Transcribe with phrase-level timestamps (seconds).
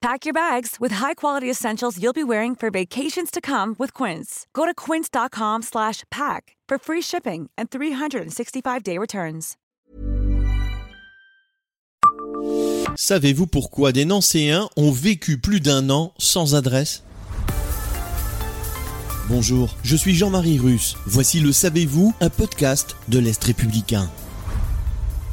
[0.00, 4.46] Pack your bags with high-quality essentials you'll be wearing for vacations to come with Quince.
[4.54, 9.56] Go to quince.com/pack for free shipping and 365-day returns.
[12.96, 17.02] Savez-vous pourquoi des Nancéens ont vécu plus d'un an sans adresse?
[19.28, 20.96] Bonjour, je suis Jean-Marie Russe.
[21.06, 24.10] Voici le Savez-vous, un podcast de l'Est républicain.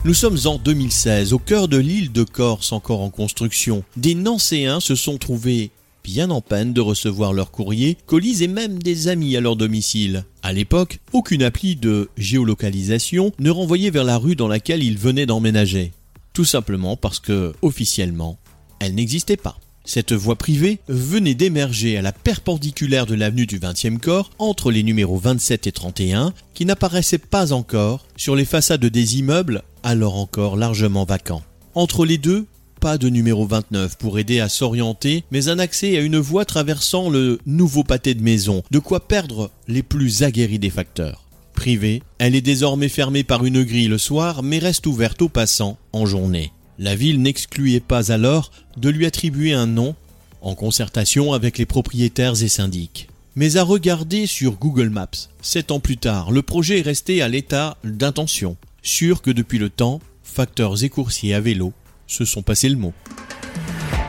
[0.06, 3.84] Nous sommes en 2016, au cœur de l'île de Corse encore en construction.
[3.98, 5.72] Des Nancéens se sont trouvés
[6.04, 10.24] bien en peine de recevoir leurs courriers, colis et même des amis à leur domicile.
[10.44, 15.26] À l'époque, aucune appli de géolocalisation ne renvoyait vers la rue dans laquelle ils venaient
[15.26, 15.92] d'emménager.
[16.32, 18.38] Tout simplement parce que, officiellement,
[18.80, 19.58] elle n'existait pas.
[19.88, 24.84] Cette voie privée venait d'émerger à la perpendiculaire de l'avenue du 20e corps entre les
[24.84, 30.58] numéros 27 et 31 qui n'apparaissaient pas encore sur les façades des immeubles alors encore
[30.58, 31.42] largement vacants.
[31.74, 32.48] Entre les deux,
[32.82, 37.10] pas de numéro 29 pour aider à s'orienter, mais un accès à une voie traversant
[37.10, 41.24] le nouveau pâté de maison, de quoi perdre les plus aguerris des facteurs.
[41.54, 45.78] Privée, elle est désormais fermée par une grille le soir, mais reste ouverte aux passants
[45.94, 46.52] en journée.
[46.80, 49.96] La ville n'excluait pas alors de lui attribuer un nom,
[50.42, 53.10] en concertation avec les propriétaires et syndics.
[53.36, 57.28] Mais à regarder sur Google Maps, sept ans plus tard, le projet est resté à
[57.28, 61.74] l'état d'intention, sûr que depuis le temps, facteurs et coursiers à vélo
[62.06, 62.94] se sont passés le mot.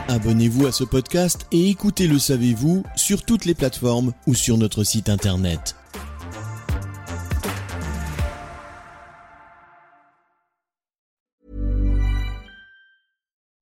[0.07, 4.83] Abonnez-vous à ce podcast et écoutez Le Savez-vous sur toutes les plateformes ou sur notre
[4.83, 5.75] site internet.